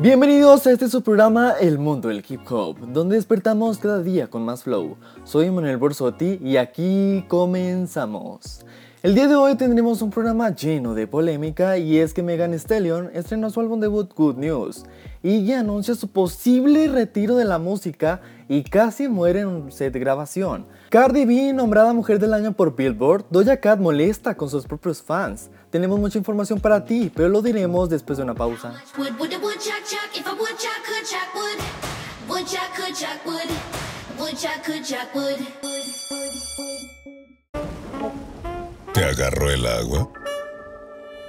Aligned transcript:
Bienvenidos 0.00 0.64
a 0.64 0.70
este 0.70 0.88
su 0.88 1.02
programa 1.02 1.54
El 1.60 1.80
Mundo 1.80 2.06
del 2.06 2.24
Hip 2.28 2.42
Hop, 2.52 2.78
donde 2.92 3.16
despertamos 3.16 3.78
cada 3.78 4.00
día 4.00 4.28
con 4.28 4.44
más 4.44 4.62
flow. 4.62 4.96
Soy 5.24 5.50
Manuel 5.50 5.76
Borsotti 5.76 6.38
y 6.40 6.56
aquí 6.56 7.24
comenzamos. 7.26 8.64
El 9.02 9.16
día 9.16 9.26
de 9.26 9.34
hoy 9.34 9.56
tendremos 9.56 10.00
un 10.00 10.10
programa 10.10 10.54
lleno 10.54 10.94
de 10.94 11.06
polémica 11.06 11.78
y 11.78 11.98
es 11.98 12.14
que 12.14 12.22
Megan 12.22 12.52
Stallion 12.54 13.10
estrenó 13.12 13.50
su 13.50 13.60
álbum 13.60 13.80
debut 13.80 14.12
Good 14.14 14.36
News 14.36 14.84
y 15.22 15.44
ya 15.44 15.60
anuncia 15.60 15.94
su 15.94 16.08
posible 16.08 16.88
retiro 16.88 17.36
de 17.36 17.44
la 17.44 17.58
música 17.58 18.20
y 18.48 18.62
casi 18.62 19.08
muere 19.08 19.40
en 19.40 19.48
un 19.48 19.72
set 19.72 19.92
de 19.92 20.00
grabación. 20.00 20.66
Cardi 20.90 21.24
B, 21.24 21.52
nombrada 21.52 21.92
Mujer 21.92 22.18
del 22.18 22.34
Año 22.34 22.52
por 22.52 22.74
Billboard, 22.74 23.26
Doja 23.30 23.58
Cat 23.58 23.78
molesta 23.78 24.36
con 24.36 24.48
sus 24.48 24.66
propios 24.66 25.02
fans. 25.02 25.50
Tenemos 25.70 26.00
mucha 26.00 26.18
información 26.18 26.58
para 26.58 26.84
ti, 26.84 27.12
pero 27.14 27.28
lo 27.28 27.42
diremos 27.42 27.90
después 27.90 28.16
de 28.16 28.24
una 28.24 28.34
pausa. 28.34 28.72
¿Te 38.92 39.02
agarró 39.02 39.50
el 39.50 39.66
agua? 39.66 40.12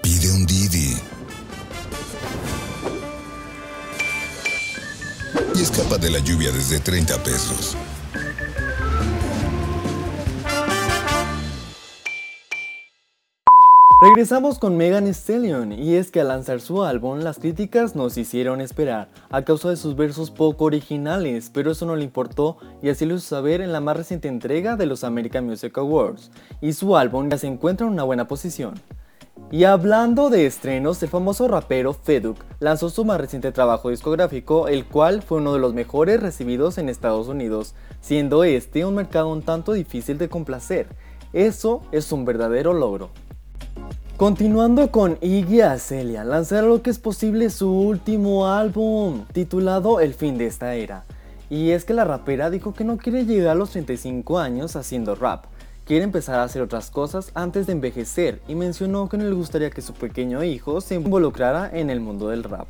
Pide 0.04 0.32
un 0.34 0.46
Didi. 0.46 0.98
Y 5.56 5.62
escapa 5.62 5.98
de 5.98 6.10
la 6.10 6.20
lluvia 6.20 6.52
desde 6.52 6.82
30 6.82 7.24
pesos. 7.24 7.78
Regresamos 14.02 14.60
con 14.60 14.78
Megan 14.78 15.08
Stallion 15.08 15.74
y 15.74 15.96
es 15.96 16.10
que 16.10 16.22
al 16.22 16.30
lanzar 16.30 16.62
su 16.62 16.84
álbum 16.84 17.20
las 17.20 17.38
críticas 17.38 17.98
nos 17.98 18.18
hicieron 18.18 18.62
esperar 18.62 19.10
a 19.30 19.42
causa 19.42 19.72
de 19.72 19.76
sus 19.76 19.98
versos 19.98 20.32
poco 20.32 20.64
originales, 20.64 21.52
pero 21.54 21.72
eso 21.72 21.86
no 21.86 21.98
le 21.98 22.06
importó 22.06 22.56
y 22.82 22.88
así 22.88 23.06
lo 23.06 23.16
hizo 23.16 23.28
saber 23.28 23.60
en 23.60 23.74
la 23.74 23.82
más 23.82 23.98
reciente 23.98 24.30
entrega 24.30 24.78
de 24.78 24.86
los 24.86 25.04
American 25.04 25.48
Music 25.48 25.78
Awards 25.78 26.32
y 26.62 26.72
su 26.72 26.96
álbum 26.96 27.30
ya 27.30 27.38
se 27.38 27.48
encuentra 27.48 27.88
en 27.88 27.92
una 27.92 28.04
buena 28.04 28.26
posición. 28.26 28.76
Y 29.52 29.66
hablando 29.66 30.30
de 30.30 30.46
estrenos, 30.46 31.04
el 31.04 31.10
famoso 31.10 31.50
rapero 31.50 31.92
Feduk 31.94 32.38
lanzó 32.62 32.90
su 32.90 33.04
más 33.04 33.20
reciente 33.20 33.52
trabajo 33.52 33.90
discográfico, 33.90 34.70
el 34.70 34.86
cual 34.86 35.24
fue 35.24 35.40
uno 35.40 35.52
de 35.52 35.60
los 35.60 35.74
mejores 35.74 36.22
recibidos 36.22 36.78
en 36.78 36.88
Estados 36.88 37.28
Unidos, 37.28 37.76
siendo 38.00 38.46
este 38.46 38.86
un 38.86 38.96
mercado 38.96 39.28
un 39.28 39.42
tanto 39.42 39.74
difícil 39.74 40.18
de 40.18 40.30
complacer. 40.30 40.88
Eso 41.34 41.82
es 41.92 42.14
un 42.14 42.24
verdadero 42.24 42.74
logro. 42.74 43.10
Continuando 44.20 44.92
con 44.92 45.18
Iggy 45.22 45.62
Azalea, 45.62 46.26
lanzará 46.26 46.68
lo 46.68 46.82
que 46.82 46.90
es 46.90 47.00
posible 47.00 47.50
su 47.50 47.72
último 47.72 48.50
álbum, 48.50 49.24
titulado 49.32 50.02
El 50.02 50.14
fin 50.14 50.38
de 50.38 50.46
esta 50.46 50.76
era. 50.76 51.06
Y 51.50 51.72
es 51.72 51.86
que 51.86 51.94
la 51.94 52.04
rapera 52.04 52.50
dijo 52.50 52.74
que 52.74 52.84
no 52.84 52.98
quiere 52.98 53.26
llegar 53.26 53.52
a 53.52 53.56
los 53.56 53.70
35 53.70 54.38
años 54.38 54.76
haciendo 54.76 55.16
rap, 55.16 55.46
quiere 55.86 56.04
empezar 56.04 56.38
a 56.38 56.44
hacer 56.44 56.62
otras 56.62 56.92
cosas 56.92 57.32
antes 57.34 57.66
de 57.66 57.72
envejecer 57.72 58.42
y 58.50 58.56
mencionó 58.56 59.08
que 59.08 59.18
no 59.18 59.24
le 59.24 59.32
gustaría 59.32 59.70
que 59.70 59.82
su 59.82 59.94
pequeño 59.94 60.44
hijo 60.44 60.82
se 60.82 60.96
involucrara 60.96 61.70
en 61.72 61.90
el 61.90 62.02
mundo 62.02 62.28
del 62.28 62.44
rap. 62.44 62.68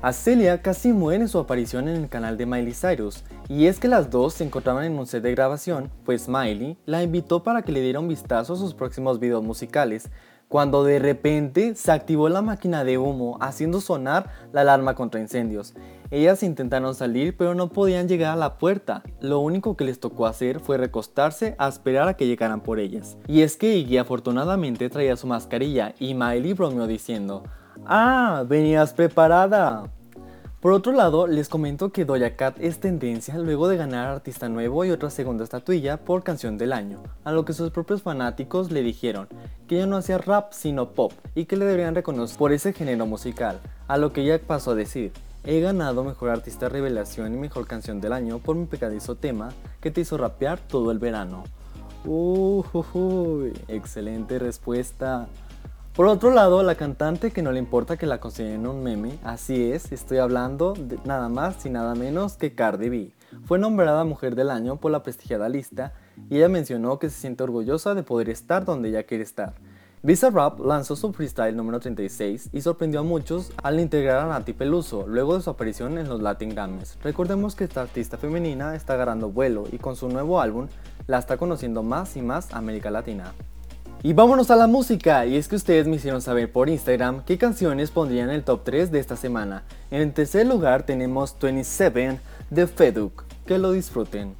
Azalea 0.00 0.60
casi 0.60 0.92
muere 0.92 1.22
en 1.22 1.28
su 1.28 1.38
aparición 1.38 1.88
en 1.88 1.96
el 1.96 2.08
canal 2.10 2.36
de 2.36 2.44
Miley 2.44 2.74
Cyrus, 2.74 3.24
y 3.48 3.66
es 3.66 3.80
que 3.80 3.88
las 3.88 4.10
dos 4.10 4.34
se 4.34 4.44
encontraban 4.44 4.84
en 4.84 4.98
un 4.98 5.06
set 5.06 5.22
de 5.22 5.30
grabación, 5.30 5.90
pues 6.04 6.28
Miley 6.28 6.76
la 6.84 7.02
invitó 7.02 7.42
para 7.42 7.62
que 7.62 7.72
le 7.72 7.80
diera 7.80 8.00
un 8.00 8.08
vistazo 8.08 8.52
a 8.52 8.58
sus 8.58 8.74
próximos 8.74 9.18
videos 9.18 9.42
musicales, 9.42 10.10
cuando 10.48 10.84
de 10.84 10.98
repente 10.98 11.74
se 11.74 11.92
activó 11.92 12.28
la 12.28 12.42
máquina 12.42 12.84
de 12.84 12.98
humo 12.98 13.38
haciendo 13.40 13.80
sonar 13.80 14.30
la 14.52 14.62
alarma 14.62 14.94
contra 14.94 15.20
incendios. 15.20 15.74
Ellas 16.10 16.42
intentaron 16.42 16.94
salir 16.94 17.36
pero 17.36 17.54
no 17.54 17.68
podían 17.70 18.08
llegar 18.08 18.32
a 18.32 18.36
la 18.36 18.58
puerta. 18.58 19.02
Lo 19.20 19.40
único 19.40 19.76
que 19.76 19.84
les 19.84 20.00
tocó 20.00 20.26
hacer 20.26 20.60
fue 20.60 20.78
recostarse 20.78 21.56
a 21.58 21.68
esperar 21.68 22.08
a 22.08 22.14
que 22.14 22.26
llegaran 22.26 22.60
por 22.60 22.78
ellas. 22.78 23.16
Y 23.26 23.42
es 23.42 23.56
que 23.56 23.76
Iggy 23.76 23.98
afortunadamente 23.98 24.88
traía 24.90 25.16
su 25.16 25.26
mascarilla 25.26 25.94
y 25.98 26.14
Miley 26.14 26.52
bromeó 26.52 26.86
diciendo, 26.86 27.42
¡Ah! 27.86 28.44
¡Venías 28.46 28.92
preparada! 28.92 29.90
Por 30.64 30.72
otro 30.72 30.92
lado, 30.92 31.26
les 31.26 31.50
comento 31.50 31.92
que 31.92 32.06
Doja 32.06 32.36
Cat 32.36 32.56
es 32.58 32.80
tendencia 32.80 33.36
luego 33.36 33.68
de 33.68 33.76
ganar 33.76 34.08
Artista 34.08 34.48
Nuevo 34.48 34.82
y 34.86 34.92
otra 34.92 35.10
segunda 35.10 35.44
estatuilla 35.44 35.98
por 35.98 36.22
Canción 36.22 36.56
del 36.56 36.72
Año, 36.72 37.02
a 37.22 37.32
lo 37.32 37.44
que 37.44 37.52
sus 37.52 37.70
propios 37.70 38.00
fanáticos 38.00 38.70
le 38.70 38.80
dijeron 38.80 39.28
que 39.68 39.76
ella 39.76 39.86
no 39.86 39.98
hacía 39.98 40.16
rap 40.16 40.54
sino 40.54 40.92
pop 40.92 41.12
y 41.34 41.44
que 41.44 41.58
le 41.58 41.66
deberían 41.66 41.94
reconocer 41.94 42.38
por 42.38 42.50
ese 42.50 42.72
género 42.72 43.04
musical, 43.04 43.60
a 43.88 43.98
lo 43.98 44.14
que 44.14 44.22
ella 44.22 44.40
pasó 44.40 44.70
a 44.70 44.74
decir, 44.74 45.12
he 45.44 45.60
ganado 45.60 46.02
Mejor 46.02 46.30
Artista 46.30 46.70
Revelación 46.70 47.34
y 47.34 47.36
Mejor 47.36 47.66
Canción 47.66 48.00
del 48.00 48.14
Año 48.14 48.38
por 48.38 48.56
mi 48.56 48.64
pegadizo 48.64 49.16
tema 49.16 49.50
que 49.82 49.90
te 49.90 50.00
hizo 50.00 50.16
rapear 50.16 50.60
todo 50.60 50.90
el 50.92 50.98
verano. 50.98 51.44
Uh, 52.06 53.50
excelente 53.68 54.38
respuesta. 54.38 55.28
Por 55.94 56.08
otro 56.08 56.32
lado, 56.32 56.64
la 56.64 56.74
cantante 56.74 57.30
que 57.30 57.40
no 57.40 57.52
le 57.52 57.60
importa 57.60 57.96
que 57.96 58.06
la 58.06 58.18
consideren 58.18 58.66
un 58.66 58.82
meme, 58.82 59.16
así 59.22 59.70
es, 59.70 59.92
estoy 59.92 60.18
hablando 60.18 60.72
de 60.72 60.98
nada 61.04 61.28
más 61.28 61.64
y 61.66 61.70
nada 61.70 61.94
menos 61.94 62.36
que 62.36 62.52
Cardi 62.52 62.88
B. 62.88 63.12
Fue 63.44 63.60
nombrada 63.60 64.02
Mujer 64.02 64.34
del 64.34 64.50
Año 64.50 64.74
por 64.74 64.90
la 64.90 65.04
prestigiada 65.04 65.48
lista 65.48 65.92
y 66.28 66.38
ella 66.38 66.48
mencionó 66.48 66.98
que 66.98 67.10
se 67.10 67.20
siente 67.20 67.44
orgullosa 67.44 67.94
de 67.94 68.02
poder 68.02 68.28
estar 68.28 68.64
donde 68.64 68.88
ella 68.88 69.04
quiere 69.04 69.22
estar. 69.22 69.54
Visa 70.02 70.30
Rap 70.30 70.58
lanzó 70.58 70.96
su 70.96 71.12
freestyle 71.12 71.56
número 71.56 71.78
36 71.78 72.50
y 72.52 72.60
sorprendió 72.60 72.98
a 72.98 73.04
muchos 73.04 73.52
al 73.62 73.78
integrar 73.78 74.18
a 74.18 74.26
Nati 74.26 74.52
Peluso 74.52 75.06
luego 75.06 75.36
de 75.36 75.42
su 75.42 75.50
aparición 75.50 75.96
en 75.98 76.08
los 76.08 76.20
Latin 76.20 76.56
Games. 76.56 76.98
Recordemos 77.04 77.54
que 77.54 77.62
esta 77.62 77.82
artista 77.82 78.18
femenina 78.18 78.74
está 78.74 78.94
agarrando 78.94 79.30
vuelo 79.30 79.62
y 79.70 79.78
con 79.78 79.94
su 79.94 80.08
nuevo 80.08 80.40
álbum 80.40 80.66
la 81.06 81.20
está 81.20 81.36
conociendo 81.36 81.84
más 81.84 82.16
y 82.16 82.22
más 82.22 82.52
América 82.52 82.90
Latina. 82.90 83.32
Y 84.03 84.13
vámonos 84.13 84.49
a 84.49 84.55
la 84.55 84.67
música, 84.67 85.25
y 85.25 85.35
es 85.35 85.49
que 85.49 85.57
ustedes 85.57 85.85
me 85.85 85.97
hicieron 85.97 86.21
saber 86.21 86.49
por 86.49 86.69
Instagram 86.69 87.21
qué 87.25 87.37
canciones 87.37 87.91
pondrían 87.91 88.29
en 88.29 88.35
el 88.35 88.43
top 88.43 88.63
3 88.63 88.91
de 88.91 88.99
esta 88.99 89.17
semana. 89.17 89.63
En 89.91 90.01
el 90.01 90.13
tercer 90.13 90.47
lugar 90.47 90.83
tenemos 90.83 91.35
27 91.37 92.17
de 92.49 92.67
Feduk, 92.67 93.25
que 93.45 93.57
lo 93.57 93.73
disfruten. 93.73 94.35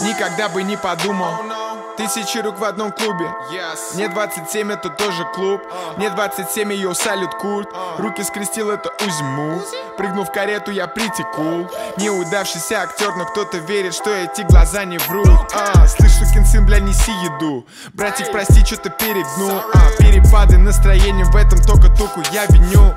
Никогда 0.00 0.48
бы 0.48 0.62
не 0.62 0.76
подумал 0.76 1.77
Тысячи 1.99 2.37
рук 2.37 2.57
в 2.57 2.63
одном 2.63 2.93
клубе. 2.93 3.25
Yes. 3.51 3.95
Мне 3.95 4.07
27, 4.07 4.71
это 4.71 4.89
тоже 4.89 5.25
клуб. 5.35 5.61
Uh. 5.69 5.97
Мне 5.97 6.09
27, 6.09 6.71
ее 6.71 6.95
салют 6.95 7.35
культ. 7.35 7.67
Uh. 7.73 8.01
Руки 8.01 8.23
скрестил, 8.23 8.69
это 8.69 8.89
узиму 9.05 9.61
Прыгнул 9.97 10.23
в 10.23 10.31
карету, 10.31 10.71
я 10.71 10.87
притекул. 10.87 11.69
Неудавшийся 11.97 12.83
актер, 12.83 13.13
но 13.17 13.25
кто-то 13.25 13.57
верит, 13.57 13.93
что 13.93 14.11
эти 14.11 14.43
глаза 14.43 14.85
не 14.85 14.97
врут. 14.97 15.27
А, 15.53 15.85
Слышь, 15.87 16.13
сукин 16.13 16.45
сын, 16.45 16.65
бля, 16.65 16.79
неси 16.79 17.11
еду. 17.11 17.65
Братик, 17.91 18.31
прости, 18.31 18.63
что-то 18.63 18.91
перегнул. 18.91 19.59
А, 19.73 20.01
Перепады 20.01 20.57
настроения 20.57 21.25
в 21.25 21.35
этом 21.35 21.59
только 21.59 21.89
туку 21.89 22.21
я 22.31 22.45
виню 22.45 22.95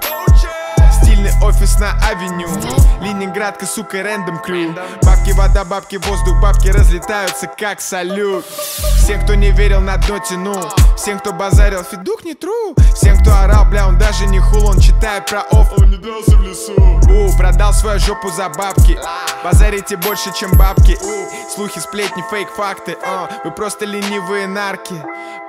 офис 1.42 1.78
на 1.78 1.92
авеню. 2.08 2.48
Ленинградка, 3.00 3.66
сука, 3.66 4.02
рэндом 4.02 4.38
крю. 4.38 4.74
Бабки, 5.02 5.32
вода, 5.32 5.64
бабки, 5.64 5.96
воздух, 5.96 6.40
бабки 6.40 6.68
разлетаются 6.68 7.46
как 7.46 7.80
салют. 7.80 8.44
Всем, 8.98 9.22
кто 9.22 9.34
не 9.34 9.50
верил, 9.50 9.80
на 9.80 9.96
дно 9.96 10.20
тянул 10.20 10.62
Всем, 10.96 11.18
кто 11.18 11.32
базарил, 11.32 11.82
фидук 11.82 12.24
не 12.24 12.34
тру. 12.34 12.74
Всем, 12.94 13.18
кто 13.18 13.34
орал, 13.34 13.64
бля, 13.64 13.88
он 13.88 13.98
даже 13.98 14.26
не 14.26 14.38
хул 14.38 14.66
Он 14.66 14.78
читает 14.78 15.26
про 15.26 15.40
оф, 15.40 15.72
он 15.76 15.90
не 15.90 15.96
дрался 15.96 16.36
в 16.36 16.42
лесу. 16.42 16.74
У, 17.10 17.36
продал 17.36 17.72
свою 17.72 17.98
жопу 17.98 18.30
за 18.30 18.48
бабки. 18.48 18.98
Базарите 19.42 19.96
больше, 19.96 20.32
чем 20.32 20.52
бабки. 20.52 20.96
Слухи, 21.52 21.80
сплетни, 21.80 22.22
фейк, 22.30 22.48
факты 22.50 22.96
а, 23.04 23.28
Вы 23.44 23.50
просто 23.50 23.84
ленивые 23.84 24.46
нарки. 24.46 24.94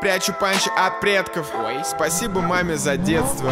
Прячу 0.01 0.33
панчи 0.33 0.69
от 0.75 0.99
предков. 0.99 1.45
Спасибо 1.85 2.41
маме 2.41 2.77
за 2.77 2.97
детство. 2.97 3.51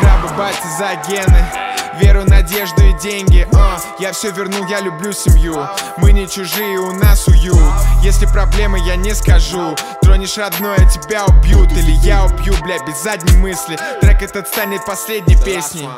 Крабы, 0.00 0.34
бати 0.36 0.66
за 0.78 0.94
гены 1.08 1.81
Веру, 2.00 2.24
надежду 2.24 2.82
и 2.84 2.92
деньги. 2.94 3.46
Uh, 3.52 3.80
Я 3.98 4.12
все 4.12 4.30
вернул, 4.30 4.66
я 4.66 4.80
люблю 4.80 5.12
семью. 5.12 5.56
Мы 5.98 6.12
не 6.12 6.26
чужие, 6.26 6.78
у 6.78 6.92
нас 6.92 7.26
уют. 7.28 7.58
Если 8.02 8.26
проблемы, 8.26 8.78
я 8.80 8.96
не 8.96 9.14
скажу. 9.14 9.76
Тронешь 10.02 10.38
родное, 10.38 10.88
тебя 10.88 11.26
убьют. 11.26 11.70
Или 11.72 11.92
я 12.02 12.24
убью, 12.24 12.54
бля, 12.62 12.78
без 12.86 13.02
задней 13.02 13.36
мысли. 13.36 13.78
Трек 14.00 14.22
этот 14.22 14.48
станет 14.48 14.84
последней 14.84 15.36
песней. 15.36 15.88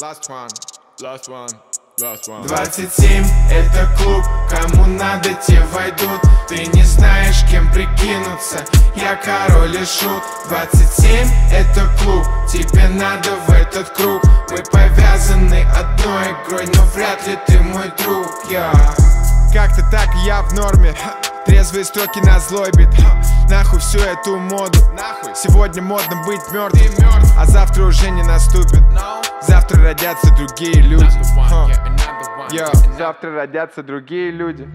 Last 0.00 0.28
one, 0.28 0.48
last 1.00 1.28
one 1.28 1.67
27 1.98 3.26
это 3.50 3.88
клуб, 3.98 4.24
кому 4.48 4.86
надо 4.86 5.30
те 5.44 5.60
войдут. 5.72 6.20
Ты 6.46 6.66
не 6.66 6.84
знаешь, 6.84 7.44
кем 7.50 7.68
прикинуться, 7.72 8.64
я 8.94 9.16
король 9.16 9.74
и 9.74 9.84
шут. 9.84 10.22
27 10.48 11.28
это 11.52 11.90
клуб, 12.00 12.24
тебе 12.48 12.88
надо 12.88 13.30
в 13.48 13.50
этот 13.50 13.90
круг. 13.90 14.22
Мы 14.50 14.58
одной 15.64 16.28
игрой 16.44 16.66
Но 16.76 16.84
вряд 16.94 17.26
ли 17.26 17.36
ты 17.48 17.58
мой 17.60 17.90
друг, 17.98 18.28
я. 18.48 18.70
Как-то 19.52 19.82
так 19.90 20.08
я 20.24 20.42
в 20.42 20.54
норме 20.54 20.94
Трезвые 21.48 21.84
строки 21.86 22.18
на 22.20 22.38
злой 22.40 22.70
бит. 22.76 22.90
Нахуй 23.48 23.80
всю 23.80 23.98
эту 23.98 24.36
моду. 24.36 24.78
Сегодня 25.34 25.80
модно 25.80 26.22
быть 26.26 26.42
мертвым 26.52 27.22
А 27.38 27.46
завтра 27.46 27.84
уже 27.84 28.10
не 28.10 28.22
наступит. 28.22 28.82
Завтра 29.40 29.82
родятся 29.82 30.30
другие 30.36 30.82
люди. 30.82 31.10
Йо, 32.50 32.66
завтра 32.98 33.32
родятся 33.34 33.82
другие 33.82 34.30
люди. 34.30 34.68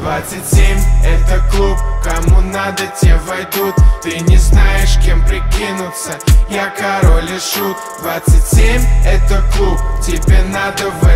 27 0.00 0.78
это 1.04 1.42
клуб, 1.50 1.76
кому 2.02 2.40
надо 2.40 2.84
те 3.00 3.16
войдут. 3.26 3.74
Ты 4.02 4.18
не 4.20 4.36
знаешь 4.36 4.98
кем 5.04 5.24
прикинуться, 5.24 6.12
я 6.48 6.70
король 6.70 7.30
и 7.30 7.38
шут. 7.38 7.76
27 8.02 8.82
это 9.04 9.42
клуб, 9.54 9.78
тебе 10.02 10.42
надо 10.52 10.90
в 10.90 11.06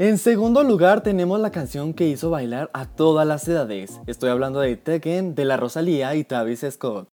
En 0.00 0.16
segundo 0.16 0.62
lugar 0.62 1.02
tenemos 1.02 1.40
la 1.40 1.50
canción 1.50 1.92
que 1.92 2.06
hizo 2.06 2.30
bailar 2.30 2.70
a 2.72 2.86
todas 2.86 3.26
las 3.26 3.48
edades. 3.48 4.00
Estoy 4.06 4.30
hablando 4.30 4.60
de 4.60 4.76
Tekken, 4.76 5.34
de 5.34 5.44
la 5.44 5.56
Rosalía 5.56 6.14
y 6.14 6.22
Travis 6.24 6.64
Scott. 6.70 7.08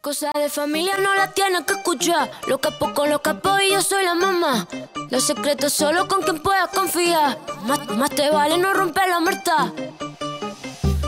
Cosa 0.00 0.30
de 0.34 0.48
familia 0.48 0.96
no 0.98 1.14
la 1.14 1.32
tienes 1.32 1.62
que 1.62 1.74
escuchar. 1.74 2.30
Lo 2.48 2.58
capo 2.58 2.92
con 2.92 3.10
lo 3.10 3.20
capo 3.22 3.50
y 3.64 3.72
yo 3.72 3.82
soy 3.82 4.04
la 4.04 4.14
mamá. 4.14 4.66
Los 5.10 5.24
secretos 5.24 5.72
solo 5.72 6.08
con 6.08 6.22
quien 6.22 6.40
puedas 6.40 6.68
confiar. 6.68 7.38
Más, 7.64 7.86
más 7.96 8.10
te 8.10 8.30
vale 8.30 8.58
no 8.58 8.72
romper 8.74 9.08
la 9.08 9.20
muerta. 9.20 9.72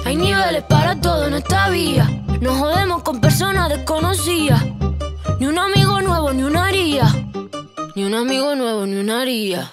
Hay 0.04 0.16
niveles 0.16 0.62
para 0.64 1.00
todo 1.00 1.26
en 1.26 1.34
esta 1.34 1.70
vía. 1.70 2.08
No 2.40 2.54
jodemos 2.54 3.02
con 3.02 3.20
personas 3.20 3.68
desconocidas. 3.68 4.62
Ni 5.40 5.46
un 5.46 5.58
amigo 5.58 6.00
nuevo, 6.00 6.32
ni 6.32 6.42
una 6.42 6.66
haría. 6.66 7.04
Ni 7.94 8.04
un 8.04 8.14
amigo 8.14 8.54
nuevo, 8.54 8.86
ni 8.86 8.96
una 8.96 9.22
haría. 9.22 9.72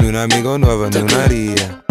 Ni 0.00 0.08
un 0.08 0.16
amigo 0.16 0.58
nuevo, 0.58 0.88
ni 0.88 0.98
una 0.98 1.24
haría. 1.24 1.82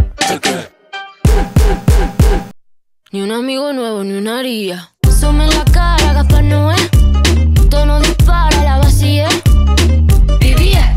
Ni 3.11 3.21
un 3.21 3.31
amigo 3.31 3.73
nuevo, 3.73 4.03
ni 4.03 4.13
una 4.13 4.39
haría. 4.39 4.89
Sume 5.19 5.47
la 5.47 5.65
cara, 5.65 6.13
Gaspar 6.13 6.43
Noé. 6.43 6.75
Tono 7.69 7.99
dispara, 7.99 8.63
la 8.63 8.77
vacía. 8.79 9.29
Vivía, 10.39 10.94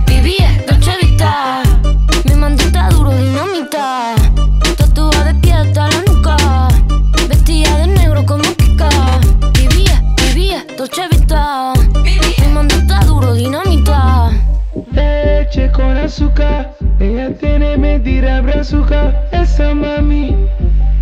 con 15.78 15.96
azúcar. 15.96 16.74
Ella 16.98 17.32
tiene 17.38 17.78
mentira 17.78 18.40
brazuca. 18.40 19.14
Esa 19.30 19.74
mami 19.74 20.34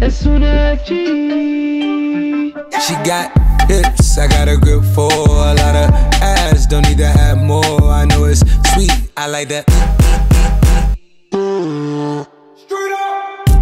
es 0.01 0.27
una 0.27 0.77
G. 0.85 2.53
She 2.87 2.95
got 3.03 3.33
hips, 3.69 4.19
I 4.19 4.29
got 4.29 4.49
a 4.49 4.57
grip 4.59 4.85
for 4.95 5.11
a 5.11 5.55
lot 5.55 5.75
of 5.75 5.91
ass. 6.21 6.67
Don't 6.67 6.87
need 6.87 6.99
to 6.99 7.07
have 7.07 7.39
more. 7.39 7.81
I 7.91 8.05
know 8.05 8.25
it's 8.25 8.45
sweet, 8.75 8.93
I 9.17 9.27
like 9.29 9.49
that. 9.49 9.65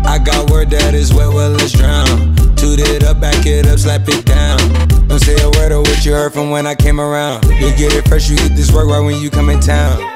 I 0.06 0.18
got 0.18 0.50
word 0.50 0.70
that 0.70 0.94
is 0.94 1.14
wet, 1.14 1.32
well, 1.32 1.50
let's 1.50 1.72
drown. 1.72 2.34
Toot 2.56 2.80
it 2.80 3.04
up, 3.04 3.20
back 3.20 3.46
it 3.46 3.66
up, 3.66 3.78
slap 3.78 4.08
it 4.08 4.24
down. 4.26 4.58
Don't 5.06 5.20
say 5.20 5.36
a 5.40 5.50
word 5.50 5.70
of 5.70 5.82
what 5.82 6.04
you 6.04 6.12
heard 6.12 6.32
from 6.32 6.50
when 6.50 6.66
I 6.66 6.74
came 6.74 7.00
around. 7.00 7.44
You 7.44 7.70
get 7.76 7.94
it 7.94 8.08
fresh, 8.08 8.28
you 8.28 8.36
get 8.36 8.56
this 8.56 8.72
work 8.72 8.88
right 8.88 9.00
when 9.00 9.20
you 9.20 9.30
come 9.30 9.48
in 9.48 9.60
town. 9.60 10.13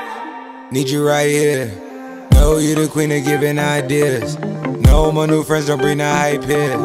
Need 0.70 0.91
you 0.91 1.06
right 1.06 1.31
here. 1.31 1.73
Know 2.32 2.59
you 2.59 2.75
the 2.75 2.88
queen 2.88 3.11
of 3.11 3.25
giving 3.25 3.59
ideas. 3.59 4.38
No, 4.85 5.11
my 5.11 5.25
new 5.25 5.43
friends 5.43 5.67
don't 5.67 5.81
bring 5.81 5.99
the 5.99 6.05
hype 6.05 6.44
here. 6.44 6.76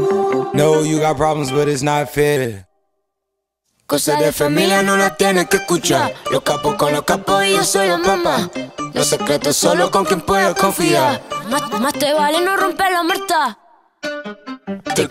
No, 0.54 0.84
you 0.84 1.00
got 1.00 1.18
problems, 1.18 1.52
but 1.52 1.68
it's 1.68 1.84
not 1.84 2.10
fair. 2.10 2.66
Cosa 3.86 4.16
de 4.16 4.32
familia 4.32 4.82
no 4.84 4.96
la 4.96 5.18
tienes 5.18 5.50
que 5.50 5.58
escuchar. 5.58 6.14
Los 6.32 6.44
capos 6.44 6.76
con 6.76 6.94
los 6.94 7.04
capos 7.04 7.44
y 7.46 7.56
yo 7.56 7.64
soy 7.66 7.90
la 7.90 7.98
mamá. 7.98 8.50
Los 8.94 9.08
secretos 9.08 9.58
solo 9.58 9.92
con 9.92 10.06
quien 10.06 10.22
puedas 10.22 10.56
confiar. 10.56 11.22
Más, 11.50 11.82
más 11.82 11.94
te 11.94 12.14
vale 12.14 12.40
no 12.40 12.56
romper 12.56 12.90
la 12.90 13.04
muerta. 13.04 13.60
Te 14.96 15.10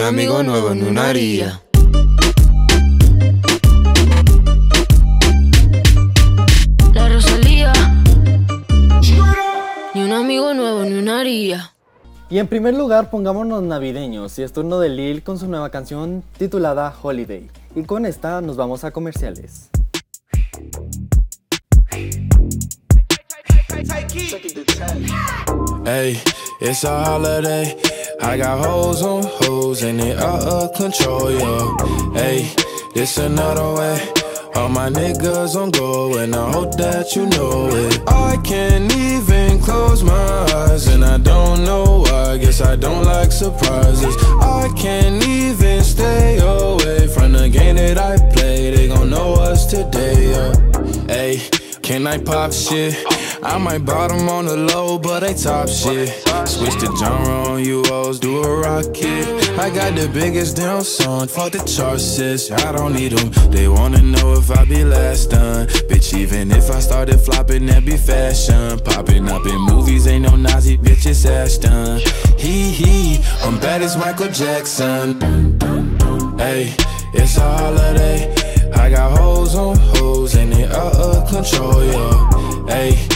un 0.00 0.06
amigo 0.06 0.42
nuevo, 0.42 0.74
ni 0.74 0.88
una 0.88 1.10
haría. 1.10 1.60
La 6.94 7.08
Rosalía. 7.10 7.72
Ni 9.94 10.02
un 10.02 10.12
amigo 10.12 10.54
nuevo, 10.54 10.84
ni 10.84 10.94
una 10.94 11.20
haría. 11.20 11.74
Y 12.30 12.38
en 12.38 12.46
primer 12.46 12.74
lugar 12.74 13.10
pongámonos 13.10 13.62
navideños 13.62 14.38
y 14.38 14.42
es 14.42 14.54
turno 14.54 14.80
de 14.80 14.88
Lil 14.88 15.22
con 15.22 15.38
su 15.38 15.46
nueva 15.48 15.68
canción 15.68 16.24
titulada 16.38 16.94
Holiday. 17.02 17.50
Y 17.74 17.82
con 17.82 18.06
esta 18.06 18.40
nos 18.40 18.56
vamos 18.56 18.84
a 18.84 18.92
comerciales. 18.92 19.68
Hey, 25.84 26.22
it's 26.60 26.84
a 26.84 27.04
holiday. 27.04 27.76
I 28.22 28.36
got 28.36 28.64
hoes 28.64 29.02
on 29.02 29.22
hoes 29.24 29.82
and 29.82 29.98
they 29.98 30.14
out 30.14 30.42
of 30.42 30.74
control, 30.74 31.30
yo. 31.30 31.76
Hey, 32.12 32.52
this 32.94 33.16
another 33.18 33.74
way. 33.74 34.12
All 34.54 34.68
my 34.68 34.90
niggas 34.90 35.56
on 35.56 35.70
go 35.70 36.18
and 36.18 36.34
I 36.34 36.52
hope 36.52 36.76
that 36.76 37.16
you 37.16 37.26
know 37.26 37.68
it. 37.68 38.02
I 38.06 38.36
can't 38.44 38.92
even 38.94 39.58
close 39.60 40.02
my 40.02 40.12
eyes 40.12 40.86
and 40.88 41.04
I 41.04 41.16
don't 41.16 41.64
know 41.64 42.02
why. 42.02 42.36
Guess 42.38 42.60
I 42.60 42.76
don't 42.76 43.04
like 43.04 43.32
surprises. 43.32 44.14
I 44.40 44.70
can't 44.76 45.24
even 45.26 45.82
stay 45.82 46.38
away 46.38 47.06
from 47.08 47.32
the 47.32 47.48
game 47.48 47.76
that 47.76 47.96
I 47.96 48.16
play. 48.34 48.70
They 48.74 48.88
gon' 48.88 49.08
know 49.08 49.34
us 49.34 49.66
today, 49.66 50.30
yeah. 50.32 50.52
Hey, 51.06 51.40
can 51.82 52.06
I 52.06 52.18
pop 52.18 52.52
shit? 52.52 53.19
I 53.42 53.56
might 53.56 53.84
bottom 53.86 54.28
on 54.28 54.44
the 54.44 54.56
low, 54.56 54.98
but 54.98 55.20
they 55.20 55.32
top 55.32 55.68
shit. 55.68 56.08
Switch 56.46 56.74
the 56.74 56.94
genre 56.98 57.50
on 57.50 57.64
you 57.64 57.82
hoes, 57.86 58.18
do 58.18 58.42
a 58.42 58.60
rocket. 58.60 59.26
I 59.58 59.70
got 59.70 59.94
the 59.94 60.10
biggest 60.12 60.56
damn 60.56 60.82
song, 60.82 61.26
fuck 61.26 61.52
the 61.52 61.58
charts. 61.60 62.50
I 62.50 62.72
don't 62.72 62.92
need 62.92 63.12
them. 63.12 63.50
They 63.50 63.66
wanna 63.68 64.02
know 64.02 64.34
if 64.34 64.50
I 64.50 64.64
be 64.64 64.84
last 64.84 65.30
done. 65.30 65.68
Bitch, 65.88 66.12
even 66.16 66.50
if 66.50 66.70
I 66.70 66.80
started 66.80 67.18
flopping, 67.18 67.66
that 67.66 67.84
be 67.84 67.96
fashion. 67.96 68.78
Popping 68.80 69.28
up 69.28 69.46
in 69.46 69.60
movies, 69.60 70.06
ain't 70.06 70.24
no 70.24 70.36
Nazi 70.36 70.76
bitch, 70.76 71.06
it's 71.06 71.24
Ashton. 71.24 71.98
Hee 72.38 72.70
hee, 72.70 73.24
I'm 73.42 73.58
bad 73.58 73.80
as 73.80 73.96
Michael 73.96 74.28
Jackson. 74.28 75.18
Hey, 76.38 76.74
it's 77.14 77.38
a 77.38 77.40
holiday. 77.40 78.34
I 78.74 78.90
got 78.90 79.18
hoes 79.18 79.54
on 79.54 79.76
hoes 79.76 80.34
and 80.34 80.52
they 80.52 80.64
out 80.66 80.94
of 80.94 81.28
control, 81.28 81.84
yo. 81.84 82.66
Hey, 82.66 83.09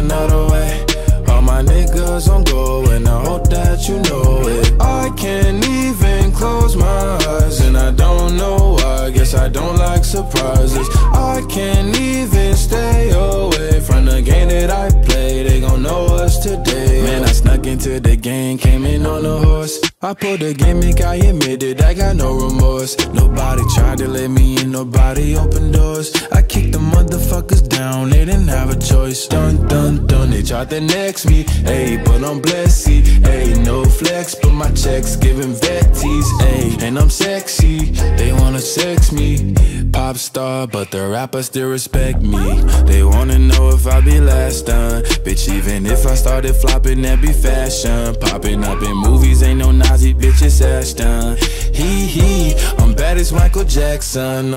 another 0.00 0.46
way. 0.52 0.84
All 1.28 1.42
my 1.42 1.62
niggas 1.62 2.28
on 2.28 2.44
go 2.44 2.90
and 2.90 3.06
I 3.06 3.22
hope 3.24 3.48
that 3.50 3.88
you 3.88 3.96
know 4.08 4.48
it. 4.48 4.80
I 4.80 5.10
can't 5.16 5.64
even 5.64 6.32
close 6.32 6.74
my 6.76 7.02
eyes 7.32 7.60
and 7.60 7.76
I 7.76 7.90
don't 7.92 8.36
know 8.36 8.76
why. 8.78 9.10
Guess 9.10 9.34
I 9.34 9.48
don't 9.48 9.76
like 9.76 10.04
surprises. 10.04 10.88
I 11.12 11.44
can't 11.48 11.96
even 11.98 12.54
stay 12.54 13.10
away 13.10 13.80
from 13.80 14.06
the 14.06 14.22
game 14.22 14.48
that 14.48 14.70
I 14.70 14.88
play. 15.06 15.42
They 15.42 15.60
gon' 15.60 15.82
know 15.82 16.06
us 16.06 16.38
today. 16.38 17.02
Man, 17.02 17.24
I 17.24 17.32
snuck 17.32 17.66
into 17.66 18.00
the 18.00 18.16
game, 18.16 18.58
came 18.58 18.84
in 18.86 19.04
on 19.06 19.24
a 19.24 19.38
horse. 19.44 19.89
I 20.02 20.14
pulled 20.14 20.40
the 20.40 20.54
gimmick, 20.54 21.02
I 21.02 21.16
admitted 21.16 21.82
I 21.82 21.92
got 21.92 22.16
no 22.16 22.32
remorse. 22.34 22.96
Nobody 23.12 23.60
tried 23.74 23.98
to 23.98 24.08
let 24.08 24.30
me 24.30 24.58
in, 24.58 24.72
nobody 24.72 25.36
opened 25.36 25.74
doors. 25.74 26.10
I 26.32 26.40
kicked 26.40 26.72
the 26.72 26.78
motherfuckers 26.78 27.68
down, 27.68 28.08
they 28.08 28.24
didn't 28.24 28.48
have 28.48 28.70
a 28.70 28.78
choice. 28.80 29.26
Dun 29.26 29.66
dun 29.66 30.06
dun, 30.06 30.30
they 30.30 30.42
tried 30.42 30.70
to 30.70 30.80
next 30.80 31.26
me. 31.26 31.44
Ayy, 31.44 32.02
but 32.02 32.24
I'm 32.24 32.40
blessed, 32.40 32.88
ayy, 32.88 33.62
no 33.62 33.84
flex, 33.84 34.34
but 34.36 34.52
my 34.52 34.70
checks 34.70 35.16
giving 35.16 35.52
vetties, 35.52 36.24
ayy, 36.48 36.80
and 36.82 36.98
I'm 36.98 37.10
sexy. 37.10 37.90
They 38.16 38.32
wanna 38.32 38.60
sex 38.60 39.12
me, 39.12 39.54
pop 39.92 40.16
star, 40.16 40.66
but 40.66 40.90
the 40.90 41.08
rappers 41.08 41.44
still 41.44 41.68
respect 41.68 42.22
me. 42.22 42.62
They 42.86 43.02
wanna 43.02 43.38
know 43.38 43.68
if 43.68 43.86
I 43.86 44.00
be 44.00 44.18
last 44.18 44.64
done, 44.64 45.02
bitch. 45.26 45.52
Even 45.54 45.84
if 45.84 46.06
I 46.06 46.14
started 46.14 46.54
flopping, 46.54 47.02
that 47.02 47.20
be 47.20 47.34
fashion. 47.34 48.16
Popping 48.18 48.64
up 48.64 48.82
in 48.82 48.96
movies, 48.96 49.42
ain't 49.42 49.58
no 49.58 49.70
Nazi 49.90 50.12
his 50.12 50.62
ass 50.62 50.92
down. 50.92 51.36
He 51.74 52.06
he, 52.06 52.54
I'm 52.78 52.94
bad 52.94 53.16
as 53.18 53.32
Michael 53.32 53.64
Jackson. 53.64 54.52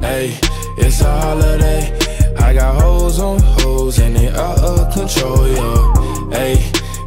Hey, 0.00 0.36
it's 0.76 1.00
a 1.02 1.20
holiday. 1.20 1.96
I 2.36 2.52
got 2.52 2.82
hoes 2.82 3.20
on 3.20 3.38
hoes 3.38 4.00
and 4.00 4.16
they 4.16 4.28
out 4.30 4.58
of 4.58 4.92
control, 4.92 5.46
yo. 5.46 6.30
Hey, 6.32 6.56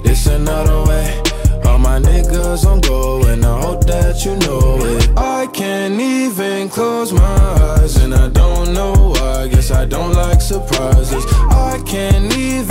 this 0.05 0.25
another 0.27 0.83
way. 0.89 1.21
All 1.65 1.79
my 1.79 1.99
niggas 1.99 2.65
on 2.65 2.79
go 2.79 3.25
and 3.25 3.43
I 3.43 3.59
hope 3.59 3.85
that 3.87 4.23
you 4.23 4.37
know 4.37 4.77
it. 4.85 5.09
I 5.17 5.47
can't 5.47 5.99
even 5.99 6.69
close 6.69 7.11
my 7.11 7.37
eyes 7.75 7.97
and 7.97 8.15
I 8.15 8.29
don't 8.29 8.71
know 8.71 8.93
why. 9.15 9.49
Guess 9.49 9.71
I 9.71 9.83
don't 9.83 10.13
like 10.13 10.39
surprises. 10.39 11.25
I 11.49 11.83
can't 11.85 12.33
even 12.37 12.70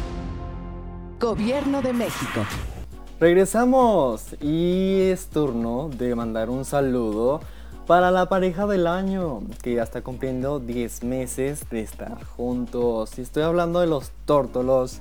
Gobierno 1.21 1.83
de 1.83 1.93
México. 1.93 2.41
Regresamos 3.19 4.35
y 4.41 5.01
es 5.01 5.27
turno 5.27 5.91
de 5.95 6.15
mandar 6.15 6.49
un 6.49 6.65
saludo 6.65 7.41
para 7.85 8.09
la 8.09 8.27
pareja 8.27 8.65
del 8.65 8.87
año 8.87 9.43
que 9.61 9.75
ya 9.75 9.83
está 9.83 10.01
cumpliendo 10.01 10.59
10 10.59 11.03
meses 11.03 11.69
de 11.69 11.81
estar 11.81 12.23
juntos. 12.23 13.19
Estoy 13.19 13.43
hablando 13.43 13.81
de 13.81 13.85
los 13.85 14.09
tórtolos 14.25 14.97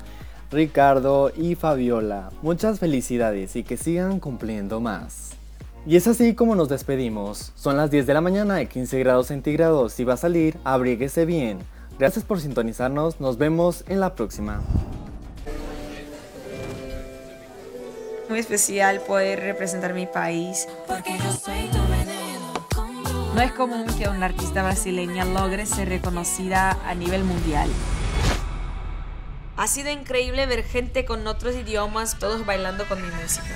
Ricardo 0.50 1.32
y 1.34 1.54
Fabiola. 1.54 2.28
Muchas 2.42 2.80
felicidades 2.80 3.56
y 3.56 3.64
que 3.64 3.78
sigan 3.78 4.20
cumpliendo 4.20 4.78
más. 4.78 5.30
Y 5.86 5.96
es 5.96 6.06
así 6.06 6.34
como 6.34 6.54
nos 6.54 6.68
despedimos. 6.68 7.52
Son 7.54 7.78
las 7.78 7.90
10 7.90 8.06
de 8.06 8.12
la 8.12 8.20
mañana 8.20 8.56
de 8.56 8.66
15 8.68 8.98
grados 8.98 9.28
centígrados. 9.28 9.94
Si 9.94 10.04
va 10.04 10.14
a 10.14 10.18
salir, 10.18 10.58
abríguese 10.64 11.24
bien. 11.24 11.60
Gracias 11.98 12.26
por 12.26 12.42
sintonizarnos. 12.42 13.20
Nos 13.20 13.38
vemos 13.38 13.84
en 13.88 14.00
la 14.00 14.14
próxima. 14.14 14.60
Muy 18.30 18.38
especial 18.38 19.00
poder 19.00 19.40
representar 19.40 19.92
mi 19.92 20.06
país. 20.06 20.68
No 23.34 23.42
es 23.42 23.52
común 23.52 23.86
que 23.98 24.08
una 24.08 24.26
artista 24.26 24.62
brasileña 24.62 25.24
logre 25.24 25.66
ser 25.66 25.88
reconocida 25.88 26.78
a 26.86 26.94
nivel 26.94 27.24
mundial. 27.24 27.68
Ha 29.56 29.66
sido 29.66 29.90
increíble 29.90 30.46
ver 30.46 30.62
gente 30.62 31.04
con 31.04 31.26
otros 31.26 31.56
idiomas, 31.56 32.18
todos 32.18 32.46
bailando 32.46 32.86
con 32.86 33.02
mi 33.02 33.08
música. 33.20 33.48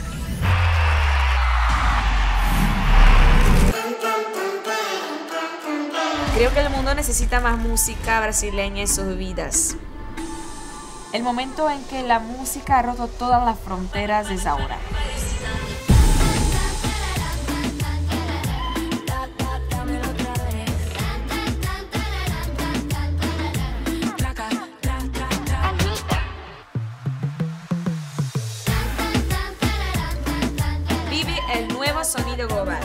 Creo 6.35 6.53
que 6.53 6.61
el 6.61 6.71
mundo 6.71 6.95
necesita 6.95 7.41
más 7.41 7.59
música 7.59 8.21
brasileña 8.21 8.83
en 8.83 8.89
sus 8.89 9.17
vidas. 9.17 9.77
El 11.15 11.23
momento 11.23 11.71
en 11.71 11.81
que 11.85 12.03
la 12.03 12.19
música 12.19 12.81
ha 12.81 12.83
roto 12.83 13.07
todas 13.07 13.45
las 13.45 13.57
fronteras 13.61 14.29
es 14.33 14.47
ahora. 14.47 14.77
Vive 31.09 31.39
el 31.55 31.69
nuevo 31.69 32.03
sonido 32.03 32.49
global 32.49 32.83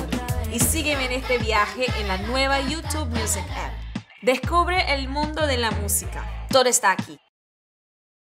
y 0.53 0.59
sígueme 0.59 1.05
en 1.05 1.13
este 1.13 1.39
viaje 1.39 1.88
en 2.00 2.07
la 2.07 2.19
nueva 2.19 2.59
YouTube 2.59 3.07
Music 3.07 3.43
App. 3.57 4.03
Descubre 4.21 4.93
el 4.93 5.09
mundo 5.09 5.48
de 5.48 5.57
la 5.57 5.71
música. 5.71 6.24
Todo 6.51 6.65
está 6.65 6.91
aquí. 6.91 7.19